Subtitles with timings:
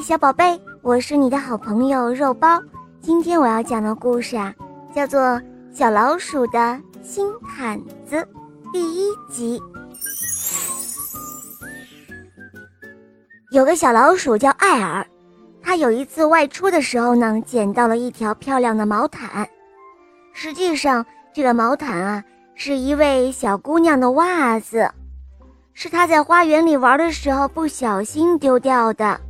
[0.00, 2.60] 小宝贝，我是你的好朋友肉包。
[3.00, 4.54] 今天我要讲的故事啊，
[4.94, 5.20] 叫做
[5.72, 8.16] 《小老鼠的新毯子》
[8.72, 9.60] 第一集。
[13.50, 15.06] 有个小老鼠叫艾尔，
[15.60, 19.48] 他有一次外出的时候呢，捡到了一条漂亮的毛毯。
[20.32, 21.04] 实际上，
[21.34, 22.24] 这个毛毯啊，
[22.54, 24.90] 是一位小姑娘的袜子，
[25.74, 29.20] 是她在花园里玩的时候不小心丢掉的。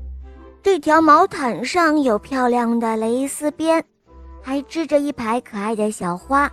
[0.63, 3.85] 这条毛毯上有漂亮的蕾丝边，
[4.41, 6.49] 还织着一排可爱的小花。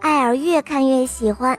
[0.00, 1.58] 艾尔越看越喜欢，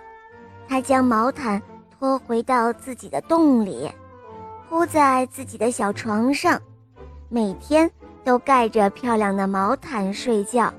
[0.70, 1.62] 他将毛毯
[1.92, 3.92] 拖回到自己的洞里，
[4.70, 6.58] 铺在自己的小床上，
[7.28, 7.92] 每天
[8.24, 10.74] 都盖着漂亮的毛毯睡觉，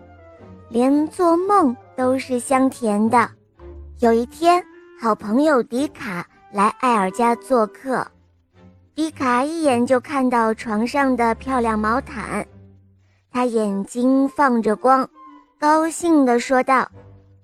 [0.70, 3.30] 连做梦都是香甜的。
[3.98, 4.64] 有一天，
[4.98, 8.06] 好朋友迪卡来艾尔家做客。
[8.96, 12.46] 迪卡一眼就看到床上的漂亮毛毯，
[13.30, 15.06] 他眼睛放着光，
[15.60, 16.90] 高兴地说道：“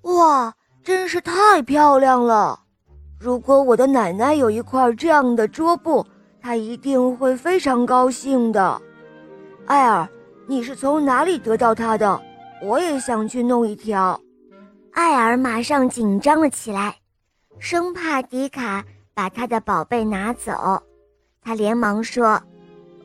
[0.01, 0.51] 哇，
[0.83, 2.59] 真是太漂亮了！
[3.19, 6.03] 如果我的奶奶有一块这样的桌布，
[6.41, 8.81] 她一定会非常高兴的。”
[9.67, 10.09] 艾尔，
[10.47, 12.19] 你是从哪里得到它的？
[12.63, 14.19] 我也想去弄一条。
[14.93, 16.95] 艾尔马上紧张了起来，
[17.59, 20.81] 生怕迪卡把他的宝贝拿走。
[21.43, 22.41] 他连忙说：“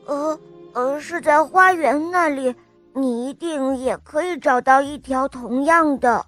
[0.07, 0.39] 呃
[0.73, 2.55] 呃，是在花园那里，
[2.93, 6.25] 你一定也可以找到一条同样的。”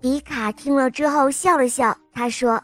[0.00, 2.62] 迪卡听了之后笑了笑，他说：“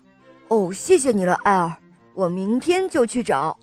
[0.48, 1.76] 哦，谢谢你了，艾尔，
[2.14, 3.58] 我明天就去找。”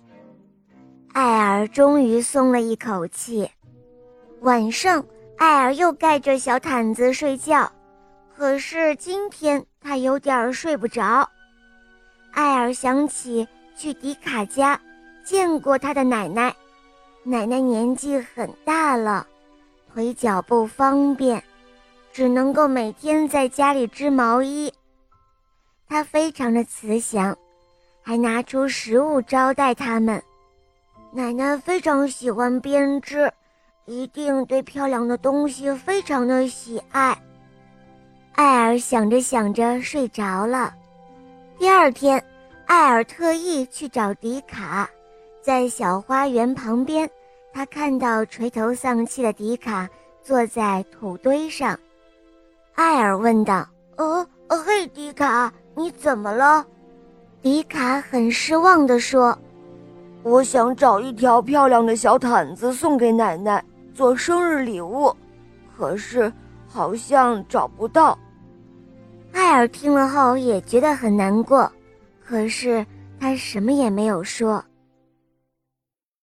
[1.14, 3.50] 艾尔终于松了一口气。
[4.40, 5.04] 晚上，
[5.38, 7.70] 艾尔又盖着小毯子睡觉，
[8.36, 11.28] 可是今天他有点睡不着。
[12.32, 14.80] 艾尔想起去迪卡家。
[15.30, 16.52] 见过他的奶奶，
[17.22, 19.24] 奶奶年纪很大了，
[19.94, 21.40] 腿脚不方便，
[22.12, 24.74] 只能够每天在家里织毛衣。
[25.88, 27.38] 他非常的慈祥，
[28.02, 30.20] 还拿出食物招待他们。
[31.12, 33.32] 奶奶非常喜欢编织，
[33.84, 37.16] 一定对漂亮的东西非常的喜爱。
[38.32, 40.74] 艾尔想着想着睡着了。
[41.56, 42.20] 第二天，
[42.66, 44.90] 艾尔特意去找迪卡。
[45.42, 47.10] 在小花园旁边，
[47.52, 49.88] 他看到垂头丧气的迪卡
[50.22, 51.78] 坐在土堆上。
[52.74, 56.64] 艾尔问道：“呃，嘿，迪卡，你怎么了？”
[57.42, 59.36] 迪卡很失望地说
[60.22, 63.64] ：“我想找一条漂亮的小毯子送给奶奶
[63.94, 65.14] 做生日礼物，
[65.76, 66.30] 可是
[66.68, 68.18] 好像找不到。”
[69.32, 71.70] 艾尔听了后也觉得很难过，
[72.22, 72.84] 可是
[73.18, 74.62] 他什么也没有说。